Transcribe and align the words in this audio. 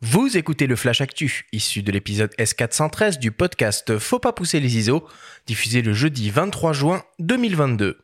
Vous 0.00 0.36
écoutez 0.36 0.68
le 0.68 0.76
Flash 0.76 1.00
Actu, 1.00 1.46
issu 1.52 1.82
de 1.82 1.90
l'épisode 1.90 2.32
S413 2.38 3.18
du 3.18 3.32
podcast 3.32 3.98
Faut 3.98 4.20
pas 4.20 4.32
pousser 4.32 4.60
les 4.60 4.78
ISO, 4.78 5.04
diffusé 5.46 5.82
le 5.82 5.92
jeudi 5.92 6.30
23 6.30 6.72
juin 6.72 7.02
2022. 7.18 7.98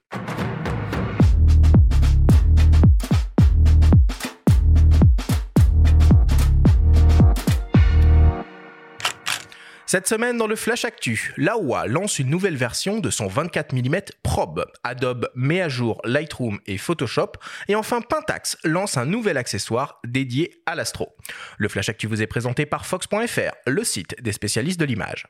Cette 9.95 10.09
semaine 10.09 10.37
dans 10.37 10.49
le 10.49 10.57
Flash 10.57 10.85
Actu, 10.85 11.33
Laowa 11.37 11.87
lance 11.87 12.19
une 12.19 12.29
nouvelle 12.29 12.57
version 12.57 12.99
de 12.99 13.11
son 13.11 13.29
24 13.29 13.73
mm 13.73 14.01
Probe. 14.25 14.67
Adobe 14.83 15.29
met 15.37 15.61
à 15.61 15.69
jour 15.69 16.01
Lightroom 16.03 16.59
et 16.67 16.79
Photoshop. 16.79 17.35
Et 17.69 17.77
enfin, 17.77 18.01
Pentax 18.01 18.59
lance 18.65 18.97
un 18.97 19.07
nouvel 19.07 19.37
accessoire 19.37 20.01
dédié 20.05 20.61
à 20.67 20.75
l'astro. 20.75 21.15
Le 21.59 21.69
Flash 21.69 21.91
Actu 21.91 22.09
vous 22.09 22.21
est 22.21 22.27
présenté 22.27 22.67
par 22.67 22.87
Fox.fr, 22.87 23.53
le 23.69 23.85
site 23.85 24.21
des 24.21 24.33
spécialistes 24.33 24.80
de 24.80 24.85
l'image. 24.85 25.29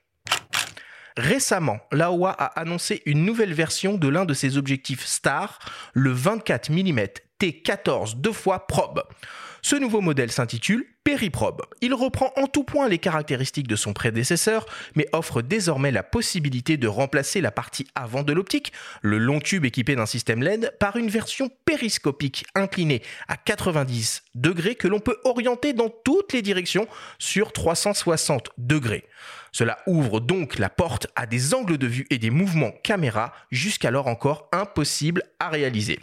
Récemment, 1.19 1.81
Laowa 1.93 2.31
a 2.31 2.59
annoncé 2.59 3.03
une 3.05 3.27
nouvelle 3.27 3.53
version 3.53 3.99
de 3.99 4.09
l'un 4.09 4.25
de 4.25 4.33
ses 4.33 4.57
objectifs 4.57 5.05
star, 5.05 5.59
le 5.93 6.11
24 6.11 6.71
mm 6.71 7.01
T14 7.39 8.19
deux 8.19 8.33
fois 8.33 8.67
probe. 8.67 9.03
Ce 9.61 9.77
nouveau 9.77 10.01
modèle 10.01 10.33
s'intitule 10.33 10.87
Périprobe. 11.05 11.63
Il 11.83 11.93
reprend 11.93 12.33
en 12.37 12.47
tout 12.47 12.65
point 12.65 12.89
les 12.89 12.99
caractéristiques 12.99 13.69
de 13.69 13.77
son 13.77 13.93
prédécesseur, 13.93 14.65
mais 14.97 15.07
offre 15.13 15.43
désormais 15.43 15.91
la 15.91 16.03
possibilité 16.03 16.79
de 16.79 16.89
remplacer 16.89 17.43
la 17.43 17.51
partie 17.51 17.87
avant 17.95 18.23
de 18.23 18.33
l'optique, 18.33 18.73
le 19.03 19.19
long 19.19 19.39
tube 19.39 19.67
équipé 19.67 19.97
d'un 19.97 20.07
système 20.07 20.43
LED, 20.43 20.75
par 20.81 20.97
une 20.97 21.09
version 21.09 21.51
périscopique 21.67 22.47
inclinée 22.55 23.03
à 23.29 23.37
90 23.37 24.23
degrés 24.35 24.75
que 24.75 24.89
l'on 24.89 25.01
peut 25.01 25.19
orienter 25.25 25.75
dans 25.75 25.91
toutes 25.91 26.33
les 26.33 26.41
directions 26.41 26.89
sur 27.19 27.53
360 27.53 28.49
degrés. 28.57 29.05
Cela 29.55 29.79
ouvre 29.87 30.19
donc 30.19 30.59
la 30.59 30.69
porte 30.69 31.07
à 31.15 31.27
des 31.27 31.55
angles 31.55 31.79
de 31.79 31.87
vue 31.87 32.07
et 32.11 32.19
des 32.19 32.31
mouvements 32.31 32.73
caméra 32.83 33.33
jusqu'alors 33.53 34.09
encore 34.09 34.49
impossibles 34.51 35.23
à 35.39 35.49
réaliser. 35.49 36.01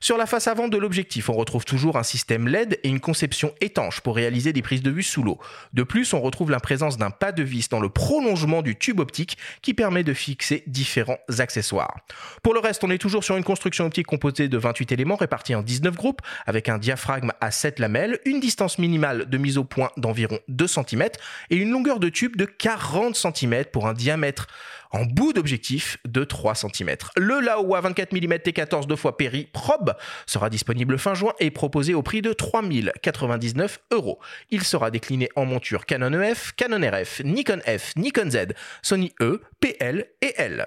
Sur 0.00 0.16
la 0.16 0.26
face 0.26 0.46
avant 0.46 0.68
de 0.68 0.76
l'objectif, 0.78 1.28
on 1.28 1.34
retrouve 1.34 1.64
toujours 1.64 1.98
un 1.98 2.02
système 2.02 2.48
LED 2.48 2.78
et 2.82 2.88
une 2.88 3.00
conception 3.00 3.52
étanche 3.60 4.00
pour 4.00 4.16
réaliser 4.16 4.52
des 4.52 4.62
prises 4.62 4.82
de 4.82 4.90
vue 4.90 5.02
sous 5.02 5.22
l'eau. 5.22 5.38
De 5.72 5.82
plus, 5.82 6.14
on 6.14 6.20
retrouve 6.20 6.50
la 6.50 6.60
présence 6.60 6.96
d'un 6.96 7.10
pas 7.10 7.32
de 7.32 7.42
vis 7.42 7.68
dans 7.68 7.80
le 7.80 7.88
prolongement 7.88 8.62
du 8.62 8.76
tube 8.76 9.00
optique 9.00 9.36
qui 9.62 9.74
permet 9.74 10.04
de 10.04 10.14
fixer 10.14 10.62
différents 10.66 11.18
accessoires. 11.38 11.96
Pour 12.42 12.54
le 12.54 12.60
reste, 12.60 12.84
on 12.84 12.90
est 12.90 12.98
toujours 12.98 13.24
sur 13.24 13.36
une 13.36 13.44
construction 13.44 13.86
optique 13.86 14.06
composée 14.06 14.48
de 14.48 14.58
28 14.58 14.92
éléments 14.92 15.16
répartis 15.16 15.54
en 15.54 15.62
19 15.62 15.94
groupes 15.96 16.22
avec 16.46 16.68
un 16.68 16.78
diaphragme 16.78 17.32
à 17.40 17.50
7 17.50 17.78
lamelles, 17.78 18.20
une 18.24 18.40
distance 18.40 18.78
minimale 18.78 19.28
de 19.28 19.38
mise 19.38 19.58
au 19.58 19.64
point 19.64 19.90
d'environ 19.96 20.38
2 20.48 20.66
cm 20.66 21.04
et 21.50 21.56
une 21.56 21.70
longueur 21.70 22.00
de 22.00 22.08
tube 22.08 22.36
de 22.36 22.44
40 22.44 22.85
cm 23.14 23.64
pour 23.72 23.86
un 23.86 23.94
diamètre 23.94 24.46
en 24.92 25.04
bout 25.04 25.32
d'objectif 25.32 25.98
de 26.06 26.24
3 26.24 26.54
cm. 26.54 26.96
Le 27.16 27.40
Laowa 27.40 27.80
24 27.80 28.12
mm 28.12 28.34
T14 28.34 28.86
2 28.86 28.96
fois 28.96 29.16
Perry 29.16 29.48
Probe 29.52 29.94
sera 30.26 30.50
disponible 30.50 30.98
fin 30.98 31.14
juin 31.14 31.32
et 31.40 31.50
proposé 31.50 31.94
au 31.94 32.02
prix 32.02 32.22
de 32.22 32.32
3099 32.32 33.80
euros. 33.92 34.20
Il 34.50 34.64
sera 34.64 34.90
décliné 34.90 35.28
en 35.36 35.44
monture 35.44 35.86
Canon 35.86 36.20
EF, 36.20 36.52
Canon 36.56 36.88
RF, 36.88 37.20
Nikon 37.24 37.60
F, 37.66 37.94
Nikon 37.96 38.30
Z, 38.30 38.54
Sony 38.82 39.12
E, 39.20 39.42
PL 39.60 40.06
et 40.22 40.34
L. 40.36 40.66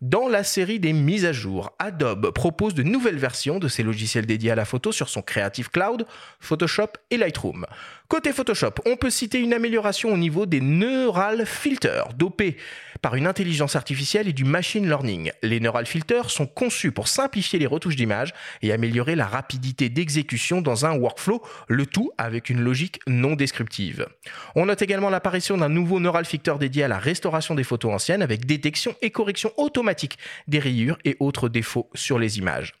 Dans 0.00 0.28
la 0.28 0.44
série 0.44 0.80
des 0.80 0.94
mises 0.94 1.26
à 1.26 1.32
jour, 1.34 1.74
Adobe 1.78 2.30
propose 2.30 2.72
de 2.72 2.82
nouvelles 2.82 3.18
versions 3.18 3.58
de 3.58 3.68
ses 3.68 3.82
logiciels 3.82 4.24
dédiés 4.24 4.50
à 4.50 4.54
la 4.54 4.64
photo 4.64 4.92
sur 4.92 5.10
son 5.10 5.20
Creative 5.20 5.68
Cloud, 5.68 6.06
Photoshop 6.40 6.92
et 7.10 7.18
Lightroom. 7.18 7.66
Côté 8.08 8.32
Photoshop, 8.32 8.72
on 8.86 8.96
peut 8.96 9.10
citer 9.10 9.38
une 9.38 9.52
amélioration 9.52 10.10
au 10.10 10.16
niveau 10.16 10.46
des 10.46 10.62
neural 10.62 11.44
filters, 11.44 12.14
dopés 12.16 12.56
par 13.02 13.14
une 13.14 13.26
intelligence 13.26 13.76
artificielle 13.76 14.26
et 14.26 14.32
du 14.32 14.44
machine 14.44 14.86
learning. 14.86 15.32
Les 15.42 15.60
neural 15.60 15.84
filters 15.84 16.30
sont 16.30 16.46
conçus 16.46 16.92
pour 16.92 17.06
simplifier 17.06 17.58
les 17.58 17.66
retouches 17.66 17.96
d'image 17.96 18.32
et 18.62 18.72
améliorer 18.72 19.16
la 19.16 19.26
rapidité 19.26 19.90
d'exécution 19.90 20.62
dans 20.62 20.86
un 20.86 20.96
workflow, 20.96 21.42
le 21.68 21.84
tout 21.84 22.10
avec 22.16 22.48
une 22.48 22.62
logique 22.62 23.00
non 23.06 23.36
descriptive. 23.36 24.06
On 24.54 24.66
note 24.66 24.82
également 24.82 25.10
l'apparition 25.10 25.58
d'un 25.58 25.68
nouveau 25.68 26.00
neural 26.00 26.24
filter 26.24 26.54
dédié 26.58 26.84
à 26.84 26.88
la 26.88 26.98
restauration 26.98 27.54
des 27.54 27.64
photos 27.64 27.92
anciennes 27.92 28.22
avec 28.22 28.46
détection 28.46 28.94
et 29.02 29.10
correction 29.10 29.52
automatique 29.56 29.89
des 30.48 30.58
rayures 30.58 30.98
et 31.04 31.16
autres 31.20 31.48
défauts 31.48 31.90
sur 31.94 32.18
les 32.18 32.38
images. 32.38 32.74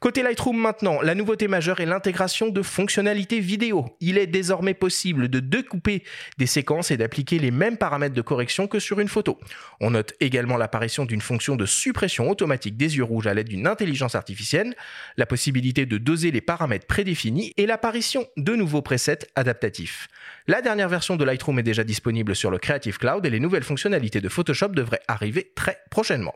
Côté 0.00 0.22
Lightroom 0.22 0.56
maintenant, 0.56 1.00
la 1.02 1.14
nouveauté 1.14 1.48
majeure 1.48 1.80
est 1.80 1.86
l'intégration 1.86 2.48
de 2.48 2.62
fonctionnalités 2.62 3.40
vidéo. 3.40 3.96
Il 4.00 4.18
est 4.18 4.26
désormais 4.26 4.74
possible 4.74 5.28
de 5.28 5.40
découper 5.40 6.04
des 6.38 6.46
séquences 6.46 6.90
et 6.90 6.96
d'appliquer 6.96 7.38
les 7.38 7.50
mêmes 7.50 7.76
paramètres 7.76 8.14
de 8.14 8.22
correction 8.22 8.68
que 8.68 8.78
sur 8.78 9.00
une 9.00 9.08
photo. 9.08 9.38
On 9.80 9.90
note 9.90 10.14
également 10.20 10.56
l'apparition 10.56 11.04
d'une 11.04 11.20
fonction 11.20 11.56
de 11.56 11.66
suppression 11.66 12.30
automatique 12.30 12.76
des 12.76 12.96
yeux 12.96 13.04
rouges 13.04 13.26
à 13.26 13.34
l'aide 13.34 13.48
d'une 13.48 13.66
intelligence 13.66 14.14
artificielle, 14.14 14.74
la 15.16 15.26
possibilité 15.26 15.86
de 15.86 15.98
doser 15.98 16.30
les 16.30 16.40
paramètres 16.40 16.86
prédéfinis 16.86 17.52
et 17.56 17.66
l'apparition 17.66 18.26
de 18.36 18.54
nouveaux 18.54 18.82
presets 18.82 19.18
adaptatifs. 19.34 20.08
La 20.46 20.62
dernière 20.62 20.88
version 20.88 21.16
de 21.16 21.24
Lightroom 21.24 21.58
est 21.58 21.64
déjà 21.64 21.84
disponible 21.84 22.36
sur 22.36 22.50
le 22.50 22.58
Creative 22.58 22.98
Cloud 22.98 23.26
et 23.26 23.30
les 23.30 23.40
nouvelles 23.40 23.64
fonctionnalités 23.64 24.20
de 24.20 24.28
Photoshop 24.28 24.68
devraient 24.68 25.02
arriver 25.08 25.52
très 25.54 25.78
prochainement. 25.90 26.34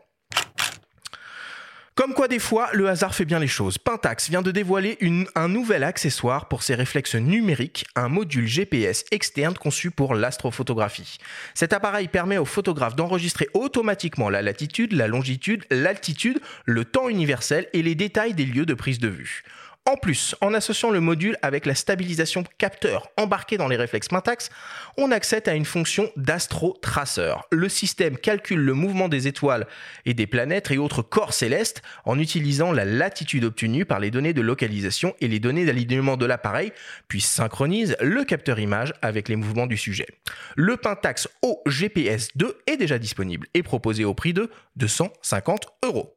Comme 1.93 2.13
quoi 2.13 2.29
des 2.29 2.39
fois, 2.39 2.69
le 2.71 2.87
hasard 2.87 3.13
fait 3.13 3.25
bien 3.25 3.39
les 3.39 3.47
choses. 3.47 3.77
Pentax 3.77 4.29
vient 4.29 4.41
de 4.41 4.51
dévoiler 4.51 4.97
un 5.35 5.49
nouvel 5.49 5.83
accessoire 5.83 6.47
pour 6.47 6.63
ses 6.63 6.73
réflexes 6.73 7.15
numériques, 7.15 7.85
un 7.97 8.07
module 8.07 8.47
GPS 8.47 9.03
externe 9.11 9.55
conçu 9.55 9.91
pour 9.91 10.15
l'astrophotographie. 10.15 11.17
Cet 11.53 11.73
appareil 11.73 12.07
permet 12.07 12.37
aux 12.37 12.45
photographes 12.45 12.95
d'enregistrer 12.95 13.49
automatiquement 13.53 14.29
la 14.29 14.41
latitude, 14.41 14.93
la 14.93 15.07
longitude, 15.07 15.65
l'altitude, 15.69 16.39
le 16.63 16.85
temps 16.85 17.09
universel 17.09 17.67
et 17.73 17.81
les 17.81 17.95
détails 17.95 18.35
des 18.35 18.45
lieux 18.45 18.65
de 18.65 18.73
prise 18.73 18.99
de 18.99 19.09
vue. 19.09 19.43
En 19.89 19.95
plus, 19.95 20.35
en 20.41 20.53
associant 20.53 20.91
le 20.91 20.99
module 20.99 21.37
avec 21.41 21.65
la 21.65 21.73
stabilisation 21.73 22.43
capteur 22.59 23.09
embarquée 23.17 23.57
dans 23.57 23.67
les 23.67 23.77
réflexes 23.77 24.09
Pentax, 24.09 24.51
on 24.95 25.11
accède 25.11 25.49
à 25.49 25.55
une 25.55 25.65
fonction 25.65 26.11
d'astro-traceur. 26.15 27.47
Le 27.51 27.67
système 27.67 28.15
calcule 28.15 28.59
le 28.59 28.75
mouvement 28.75 29.09
des 29.09 29.27
étoiles 29.27 29.65
et 30.05 30.13
des 30.13 30.27
planètes 30.27 30.69
et 30.69 30.77
autres 30.77 31.01
corps 31.01 31.33
célestes 31.33 31.81
en 32.05 32.19
utilisant 32.19 32.71
la 32.71 32.85
latitude 32.85 33.43
obtenue 33.43 33.85
par 33.85 33.99
les 33.99 34.11
données 34.11 34.33
de 34.33 34.41
localisation 34.41 35.15
et 35.19 35.27
les 35.27 35.39
données 35.39 35.65
d'alignement 35.65 36.15
de 36.15 36.27
l'appareil, 36.27 36.73
puis 37.07 37.21
synchronise 37.21 37.97
le 38.01 38.23
capteur 38.23 38.59
image 38.59 38.93
avec 39.01 39.29
les 39.29 39.35
mouvements 39.35 39.67
du 39.67 39.77
sujet. 39.77 40.07
Le 40.55 40.77
Pentax 40.77 41.27
OGPS 41.41 42.29
2 42.35 42.59
est 42.67 42.77
déjà 42.77 42.99
disponible 42.99 43.47
et 43.55 43.63
proposé 43.63 44.05
au 44.05 44.13
prix 44.13 44.33
de 44.33 44.51
250 44.75 45.65
euros. 45.83 46.15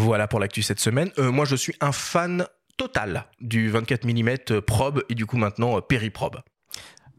Voilà 0.00 0.26
pour 0.26 0.40
l'actu 0.40 0.62
cette 0.62 0.80
semaine. 0.80 1.10
Euh, 1.18 1.30
moi, 1.30 1.44
je 1.44 1.54
suis 1.54 1.74
un 1.82 1.92
fan 1.92 2.46
total 2.78 3.26
du 3.42 3.68
24 3.68 4.06
mm 4.06 4.62
probe 4.62 5.04
et 5.10 5.14
du 5.14 5.26
coup 5.26 5.36
maintenant 5.36 5.76
euh, 5.76 5.82
périprobe. 5.82 6.40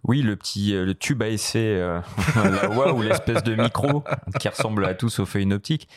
Oui, 0.03 0.23
le 0.23 0.35
petit 0.35 0.73
euh, 0.75 0.91
tube 0.95 1.21
à 1.21 1.27
essai, 1.27 1.77
la 2.35 2.91
ou 2.91 3.03
l'espèce 3.03 3.43
de 3.43 3.53
micro 3.53 4.03
qui 4.39 4.49
ressemble 4.49 4.83
à 4.85 4.95
tout 4.95 5.09
sauf 5.09 5.35
à 5.35 5.39
une 5.39 5.53
optique. 5.53 5.87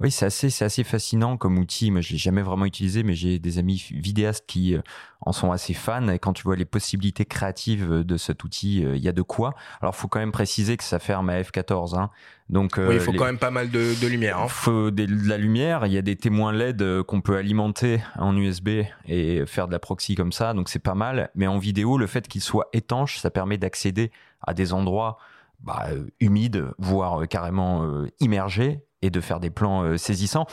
Oui, 0.00 0.10
c'est 0.10 0.24
assez, 0.24 0.48
c'est 0.48 0.64
assez 0.64 0.82
fascinant 0.82 1.36
comme 1.36 1.58
outil. 1.58 1.90
Moi, 1.90 2.00
je 2.00 2.12
l'ai 2.12 2.18
jamais 2.18 2.40
vraiment 2.40 2.64
utilisé, 2.64 3.02
mais 3.02 3.12
j'ai 3.12 3.38
des 3.38 3.58
amis 3.58 3.86
vidéastes 3.90 4.46
qui 4.46 4.74
euh, 4.74 4.80
en 5.20 5.32
sont 5.32 5.52
assez 5.52 5.74
fans. 5.74 6.08
Et 6.08 6.18
quand 6.18 6.32
tu 6.32 6.42
vois 6.42 6.56
les 6.56 6.64
possibilités 6.64 7.26
créatives 7.26 7.86
de 7.86 8.16
cet 8.16 8.42
outil, 8.42 8.82
euh, 8.82 8.96
il 8.96 9.02
y 9.02 9.08
a 9.08 9.12
de 9.12 9.20
quoi. 9.20 9.54
Alors, 9.82 9.94
faut 9.94 10.08
quand 10.08 10.18
même 10.18 10.32
préciser 10.32 10.78
que 10.78 10.84
ça 10.84 10.98
ferme 10.98 11.28
à 11.28 11.38
f14. 11.42 11.98
Hein. 11.98 12.08
Donc, 12.48 12.78
euh, 12.78 12.88
oui, 12.88 12.94
il 12.94 13.00
faut 13.00 13.12
quand 13.12 13.26
même 13.26 13.36
pas 13.36 13.50
mal 13.50 13.70
de, 13.70 14.00
de 14.00 14.06
lumière. 14.06 14.38
Il 14.40 14.44
hein. 14.44 14.48
faut 14.48 14.90
de 14.90 15.06
la 15.28 15.36
lumière. 15.36 15.84
Il 15.84 15.92
y 15.92 15.98
a 15.98 16.02
des 16.02 16.16
témoins 16.16 16.54
LED 16.54 17.02
qu'on 17.02 17.20
peut 17.20 17.36
alimenter 17.36 18.00
en 18.18 18.34
USB 18.34 18.84
et 19.06 19.44
faire 19.44 19.66
de 19.66 19.72
la 19.72 19.80
proxy 19.80 20.14
comme 20.14 20.32
ça. 20.32 20.54
Donc, 20.54 20.70
c'est 20.70 20.78
pas 20.78 20.94
mal. 20.94 21.28
Mais 21.34 21.46
en 21.46 21.58
vidéo, 21.58 21.98
le 21.98 22.06
fait 22.06 22.26
qu'il 22.26 22.40
soit 22.40 22.70
étanche, 22.72 23.18
ça 23.18 23.30
permet 23.30 23.58
d'accéder 23.58 24.12
à 24.40 24.54
des 24.54 24.72
endroits 24.72 25.18
bah, 25.60 25.88
humides, 26.20 26.68
voire 26.78 27.28
carrément 27.28 27.86
immergés 28.18 28.80
et 29.02 29.10
de 29.10 29.20
faire 29.20 29.40
des 29.40 29.50
plans 29.50 29.82
euh, 29.82 29.96
saisissants. 29.96 30.46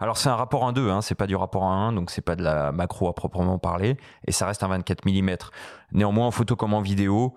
Alors 0.00 0.16
c'est 0.16 0.28
un 0.28 0.36
rapport 0.36 0.70
1-2, 0.70 0.90
hein, 0.90 1.02
c'est 1.02 1.14
pas 1.14 1.26
du 1.26 1.36
rapport 1.36 1.62
1-1, 1.62 1.94
donc 1.94 2.10
c'est 2.10 2.22
pas 2.22 2.36
de 2.36 2.42
la 2.42 2.72
macro 2.72 3.08
à 3.08 3.14
proprement 3.14 3.58
parler, 3.58 3.96
et 4.26 4.32
ça 4.32 4.46
reste 4.46 4.62
un 4.62 4.68
24 4.68 5.06
mm. 5.06 5.36
Néanmoins, 5.92 6.26
en 6.26 6.30
photo 6.30 6.56
comme 6.56 6.74
en 6.74 6.80
vidéo, 6.80 7.34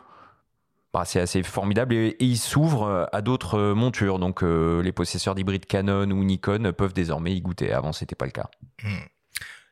bah, 0.91 1.03
c'est 1.05 1.19
assez 1.19 1.43
formidable 1.43 1.93
et, 1.93 2.15
il 2.19 2.37
s'ouvre 2.37 2.83
euh, 2.83 3.05
à 3.11 3.21
d'autres 3.21 3.59
euh, 3.59 3.75
montures. 3.75 4.19
Donc 4.19 4.41
les 4.41 4.91
possesseurs 4.91 5.35
d'hybrides 5.35 5.65
Canon 5.65 6.09
ou 6.09 6.23
Nikon 6.23 6.73
peuvent 6.75 6.93
désormais 6.93 7.35
y 7.35 7.41
goûter. 7.41 7.71
Avant, 7.71 7.93
c'était 7.93 8.15
pas 8.15 8.25
le 8.25 8.31
cas. 8.31 8.49
Hmm. 8.83 9.05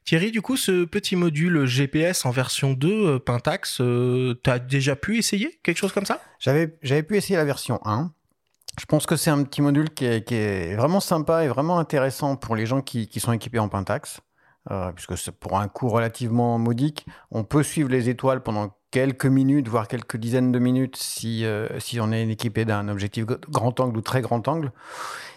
Thierry, 0.03 0.29
du 0.29 0.43
coup, 0.43 0.55
ce 0.55 0.85
petit 0.85 1.15
module 1.15 1.65
GPS 1.65 2.27
en 2.27 2.29
version 2.29 2.73
2 2.73 3.17
Pentax, 3.19 3.77
tu 3.77 4.49
as 4.49 4.59
déjà 4.59 4.95
pu 4.95 5.17
essayer 5.17 5.59
quelque 5.63 5.77
chose 5.77 5.93
comme 5.93 6.05
ça? 6.05 6.21
J'avais 6.37 7.03
pu 7.03 7.17
essayer 7.17 7.37
la 7.37 7.45
version 7.45 7.79
1 7.85 8.11
Je 8.79 8.85
pense 8.85 9.05
que 9.05 9.15
c'est 9.15 9.29
un 9.29 9.43
petit 9.43 9.61
module 9.61 9.89
qui 9.89 10.05
est, 10.05 10.75
vraiment 10.75 10.99
sympa 10.99 11.43
et 11.43 11.47
vraiment 11.47 11.79
intéressant 11.79 12.35
pour 12.35 12.55
les 12.55 12.65
gens 12.65 12.81
qui, 12.81 13.09
sont 13.19 13.31
équipés 13.31 13.59
en 13.59 13.69
Pentax. 13.69 14.19
Euh, 14.71 14.91
puisque 14.91 15.31
pour 15.31 15.59
un 15.59 15.67
coût 15.67 15.89
relativement 15.89 16.57
modique, 16.57 17.05
on 17.29 17.43
peut 17.43 17.61
suivre 17.61 17.89
les 17.89 18.09
étoiles 18.09 18.41
pendant 18.41 18.75
quelques 18.95 19.25
minutes, 19.25 19.67
voire 19.67 19.89
quelques 19.89 20.15
dizaines 20.15 20.53
de 20.53 20.59
minutes 20.59 20.95
si, 20.95 21.43
euh, 21.43 21.67
si 21.81 21.99
on 21.99 22.13
est 22.13 22.25
équipé 22.29 22.63
d'un 22.63 22.87
objectif 22.87 23.25
grand 23.25 23.77
angle 23.81 23.97
ou 23.97 24.01
très 24.01 24.21
grand 24.21 24.47
angle. 24.47 24.71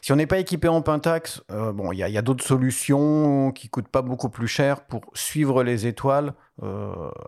Si 0.00 0.12
on 0.12 0.14
n'est 0.14 0.28
pas 0.28 0.38
équipé 0.38 0.69
en 0.69 0.81
Pentax, 0.81 1.43
euh, 1.50 1.72
bon, 1.72 1.90
il 1.90 1.99
y 1.99 2.16
a, 2.16 2.22
d'autres 2.22 2.44
solutions 2.44 3.50
qui 3.50 3.69
coûtent 3.69 3.88
pas 3.88 4.02
beaucoup 4.02 4.28
plus 4.28 4.46
cher 4.46 4.82
pour 4.82 5.00
suivre 5.12 5.64
les 5.64 5.88
étoiles 5.88 6.34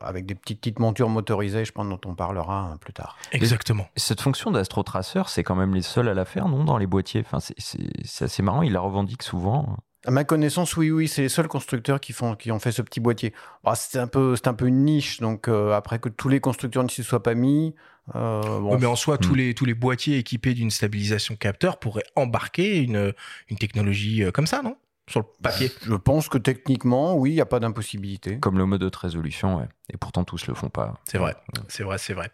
avec 0.01 0.27
des 0.27 0.35
petites, 0.35 0.61
petites 0.61 0.79
montures 0.81 1.09
motorisées, 1.09 1.65
je 1.65 1.71
pense 1.71 1.89
dont 1.89 2.01
on 2.05 2.15
parlera 2.15 2.77
plus 2.81 2.93
tard. 2.93 3.17
Exactement. 3.31 3.87
cette 3.97 4.21
fonction 4.21 4.51
d'astrotraceur, 4.51 5.29
c'est 5.29 5.45
quand 5.45 5.55
même 5.55 5.75
les 5.75 5.83
seuls 5.83 6.09
à 6.09 6.15
la 6.15 6.25
faire, 6.25 6.49
non, 6.49 6.65
dans 6.65 6.79
les 6.79 6.87
boîtiers? 6.87 7.25
Enfin, 7.25 7.39
c'est 7.41 8.25
assez 8.25 8.43
marrant, 8.43 8.63
ils 8.63 8.73
la 8.73 8.81
revendiquent 8.81 9.23
souvent. 9.23 9.77
À 10.07 10.11
ma 10.11 10.25
connaissance, 10.25 10.77
oui, 10.79 10.91
oui, 10.91 11.09
c'est 11.09 11.23
les 11.23 11.29
seuls 11.29 11.49
constructeurs 11.49 12.01
qui, 12.01 12.15
font, 12.15 12.35
qui 12.35 12.51
ont 12.51 12.59
fait 12.59 12.73
ce 12.73 12.81
petit 12.81 13.01
boîtier. 13.01 13.35
Bah, 13.65 13.75
c'est 13.75 13.99
un 13.99 14.07
peu, 14.07 14.35
c'est 14.35 14.49
un 14.49 14.55
peu 14.55 14.67
une 14.67 14.85
niche, 14.85 15.21
donc 15.21 15.47
euh, 15.47 15.73
après 15.73 15.99
que 15.99 16.09
tous 16.09 16.31
les 16.31 16.41
constructeurs 16.41 16.83
ne 16.83 16.89
s'y 16.89 17.05
soient 17.05 17.23
pas 17.23 17.35
mis. 17.35 17.75
Euh, 18.15 18.79
mais 18.81 18.87
en 18.87 18.97
soi, 18.97 19.19
tous 19.19 19.35
hmm. 19.35 19.37
les 19.37 19.55
tous 19.55 19.67
les 19.67 19.75
boîtiers 19.75 20.17
équipés 20.17 20.55
d'une 20.55 20.71
stabilisation 20.71 21.37
capteur 21.37 21.79
pourraient 21.79 22.07
embarquer 22.17 22.79
une 22.79 23.13
une 23.49 23.59
technologie 23.59 24.25
euh, 24.25 24.31
comme 24.31 24.47
ça, 24.47 24.63
non? 24.63 24.77
Sur 25.11 25.21
le 25.21 25.27
papier 25.43 25.71
Je 25.83 25.95
pense 25.95 26.29
que 26.29 26.39
techniquement, 26.39 27.15
oui, 27.15 27.31
il 27.31 27.35
n'y 27.35 27.41
a 27.41 27.47
pas 27.47 27.61
d'impossibilité. 27.61 28.39
Comme 28.39 28.59
le 28.59 28.67
mode 28.67 28.81
de 28.81 28.91
résolution, 28.97 29.59
ouais. 29.59 29.69
Et 29.93 29.97
pourtant, 29.97 30.23
tous 30.23 30.47
le 30.47 30.55
font 30.55 30.69
pas. 30.69 30.95
C'est 31.05 31.19
vrai, 31.19 31.35
c'est 31.69 31.83
vrai, 31.83 31.99
c'est 31.99 32.13
vrai. 32.13 32.31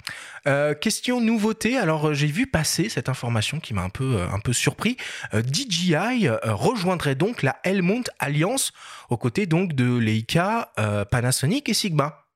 Euh, 0.46 0.74
question 0.74 1.20
nouveauté. 1.20 1.78
Alors, 1.78 2.08
euh, 2.08 2.14
j'ai 2.14 2.26
vu 2.26 2.46
passer 2.46 2.90
cette 2.90 3.08
information 3.08 3.60
qui 3.60 3.72
m'a 3.72 3.82
un 3.82 3.88
peu, 3.88 4.16
euh, 4.16 4.28
un 4.30 4.40
peu 4.40 4.52
surpris. 4.52 4.96
DJI 5.32 6.28
rejoindrait 6.44 7.14
donc 7.14 7.42
la 7.42 7.56
Helmont 7.64 8.04
Alliance 8.18 8.72
aux 9.08 9.16
côtés 9.16 9.46
donc 9.46 9.72
de 9.72 9.96
Leica, 9.96 10.72
Panasonic 11.10 11.68
et 11.68 11.74
Sigma. 11.74 12.26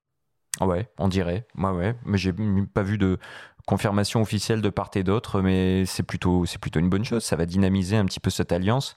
Ah 0.58 0.66
ouais, 0.66 0.88
on 0.98 1.08
dirait. 1.08 1.46
Moi, 1.54 1.72
ouais. 1.72 1.94
Mais 2.06 2.18
j'ai 2.18 2.32
pas 2.72 2.82
vu 2.82 2.96
de 2.96 3.18
confirmation 3.66 4.22
officielle 4.22 4.62
de 4.62 4.70
part 4.70 4.90
et 4.94 5.02
d'autre, 5.02 5.42
mais 5.42 5.84
c'est 5.86 6.02
plutôt, 6.02 6.46
c'est 6.46 6.58
plutôt 6.58 6.80
une 6.80 6.88
bonne 6.88 7.04
chose. 7.04 7.24
Ça 7.24 7.36
va 7.36 7.46
dynamiser 7.46 7.96
un 7.96 8.06
petit 8.06 8.20
peu 8.20 8.30
cette 8.30 8.52
alliance 8.52 8.96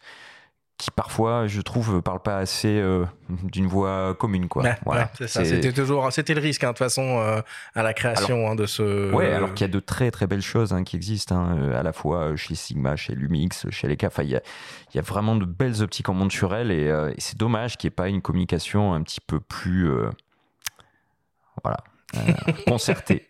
qui 0.84 0.92
parfois, 0.92 1.48
je 1.48 1.62
trouve, 1.62 2.02
parle 2.02 2.20
pas 2.20 2.38
assez 2.38 2.68
euh, 2.68 3.06
d'une 3.30 3.68
voix 3.68 4.14
commune, 4.16 4.50
quoi. 4.50 4.64
voilà. 4.86 5.10
C'était 5.28 5.72
toujours, 5.72 6.12
c'était 6.12 6.34
le 6.34 6.42
risque, 6.42 6.62
hein, 6.66 6.68
de 6.68 6.72
toute 6.74 6.80
façon, 6.80 7.20
euh, 7.20 7.40
à 7.74 7.84
la 7.84 7.94
création 7.94 8.50
hein, 8.50 8.56
de 8.56 8.66
ce. 8.66 9.14
Ouais, 9.14 9.32
alors 9.32 9.54
qu'il 9.54 9.66
y 9.66 9.70
a 9.70 9.74
de 9.74 9.80
très 9.80 10.12
très 10.12 10.28
belles 10.28 10.42
choses 10.42 10.74
hein, 10.74 10.84
qui 10.84 10.98
existent, 10.98 11.56
euh, 11.58 11.80
à 11.80 11.84
la 11.84 11.94
fois 11.94 12.36
chez 12.36 12.56
Sigma, 12.56 12.98
chez 12.98 13.16
Lumix, 13.16 13.70
chez 13.70 13.88
Leica. 13.88 14.08
Enfin, 14.08 14.24
il 14.24 14.32
y 14.32 14.36
a, 14.36 14.42
y 14.94 15.00
a, 15.00 15.02
vraiment 15.02 15.38
de 15.38 15.46
belles 15.46 15.82
optiques 15.82 16.10
en 16.10 16.14
monturel 16.14 16.70
et, 16.70 16.88
et 16.88 17.20
c'est 17.20 17.38
dommage 17.38 17.78
qu'il 17.78 17.88
n'y 17.88 17.94
ait 17.94 17.96
pas 17.96 18.10
une 18.10 18.22
communication 18.22 18.94
un 18.94 19.04
petit 19.04 19.22
peu 19.22 19.40
plus, 19.40 19.90
voilà, 21.64 21.78
concertée. 22.68 23.30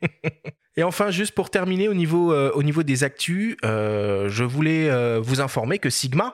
Et 0.75 0.81
enfin, 0.81 1.11
juste 1.11 1.33
pour 1.33 1.51
terminer 1.51 1.87
au 1.87 1.93
niveau, 1.93 2.33
euh, 2.33 2.51
au 2.55 2.63
niveau 2.63 2.81
des 2.81 3.03
actus, 3.03 3.55
euh, 3.63 4.27
je 4.29 4.43
voulais 4.43 4.89
euh, 4.89 5.19
vous 5.21 5.39
informer 5.39 5.77
que 5.77 5.91
Sigma 5.91 6.33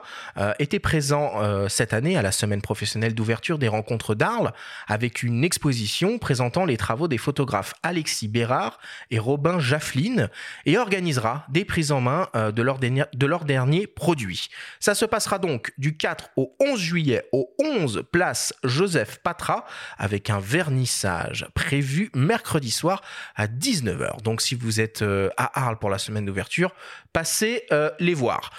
était 0.58 0.78
présent 0.78 1.32
cette 1.68 1.92
année 1.92 2.16
à 2.16 2.22
la 2.22 2.32
semaine 2.32 2.62
professionnelle 2.62 3.14
d'ouverture 3.14 3.58
des 3.58 3.68
rencontres 3.68 4.14
d'Arles 4.14 4.52
avec 4.86 5.22
une 5.22 5.44
exposition 5.44 6.18
présentant 6.18 6.64
les 6.64 6.76
travaux 6.76 7.08
des 7.08 7.18
photographes 7.18 7.74
Alexis 7.82 8.28
Bérard 8.28 8.78
et 9.10 9.18
Robin 9.18 9.58
Jafflin 9.58 10.28
et 10.66 10.78
organisera 10.78 11.44
des 11.48 11.64
prises 11.64 11.92
en 11.92 12.00
main 12.00 12.28
de, 12.34 12.62
leur 12.62 12.78
dernier, 12.78 13.04
de 13.12 13.26
leurs 13.26 13.44
derniers 13.44 13.86
produits. 13.86 14.48
Ça 14.78 14.94
se 14.94 15.04
passera 15.04 15.38
donc 15.38 15.72
du 15.78 15.96
4 15.96 16.30
au 16.36 16.54
11 16.60 16.78
juillet 16.78 17.24
au 17.32 17.52
11 17.58 18.04
place 18.10 18.54
Joseph 18.64 19.18
Patra 19.22 19.66
avec 19.98 20.30
un 20.30 20.40
vernissage 20.40 21.46
prévu 21.54 22.10
mercredi 22.14 22.70
soir 22.70 23.02
à 23.36 23.46
19h. 23.46 24.22
Donc 24.22 24.29
si 24.38 24.54
vous 24.54 24.80
êtes 24.80 25.02
euh, 25.02 25.28
à 25.36 25.64
Arles 25.64 25.78
pour 25.78 25.90
la 25.90 25.98
semaine 25.98 26.24
d'ouverture, 26.24 26.72
passez 27.12 27.64
euh, 27.72 27.90
les 27.98 28.14
voir. 28.14 28.50